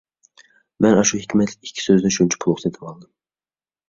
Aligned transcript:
مەن 0.85 0.95
ئاشۇ 1.01 1.19
ھېكمەتلىك 1.25 1.67
ئىككى 1.69 1.83
سۆزنى 1.89 2.11
شۇنچە 2.15 2.39
پۇلغا 2.47 2.65
سېتىۋالدىم. 2.65 3.09